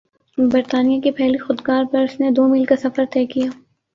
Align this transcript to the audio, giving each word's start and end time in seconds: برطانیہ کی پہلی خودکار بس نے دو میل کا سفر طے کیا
برطانیہ 0.37 0.99
کی 1.01 1.11
پہلی 1.11 1.37
خودکار 1.37 1.83
بس 1.91 2.19
نے 2.19 2.29
دو 2.31 2.47
میل 2.47 2.65
کا 2.65 2.75
سفر 2.75 3.05
طے 3.13 3.25
کیا 3.25 3.49